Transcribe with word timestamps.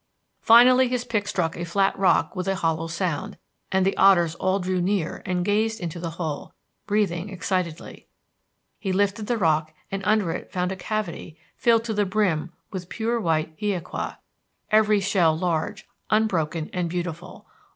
Finally 0.41 0.87
his 0.87 1.05
pick 1.05 1.27
struck 1.27 1.55
a 1.55 1.63
flat 1.63 1.95
rock 1.95 2.35
with 2.35 2.47
a 2.47 2.55
hollow 2.55 2.87
sound, 2.87 3.37
and 3.71 3.85
the 3.85 3.95
otters 3.97 4.33
all 4.33 4.57
drew 4.57 4.81
near 4.81 5.21
and 5.27 5.45
gazed 5.45 5.79
into 5.79 5.99
the 5.99 6.09
hole, 6.17 6.55
breathing 6.87 7.29
excitedly. 7.29 8.07
He 8.79 8.91
lifted 8.91 9.27
the 9.27 9.37
rock 9.37 9.75
and 9.91 10.01
under 10.03 10.31
it 10.31 10.51
found 10.51 10.71
a 10.71 10.75
cavity 10.75 11.37
filled 11.55 11.83
to 11.83 11.93
the 11.93 12.07
brim 12.07 12.51
with 12.71 12.89
pure 12.89 13.21
white 13.21 13.55
hiaqua, 13.59 14.17
every 14.71 15.01
shell 15.01 15.37
large, 15.37 15.87
unbroken 16.09 16.71
and 16.73 16.89
beautiful. 16.89 17.45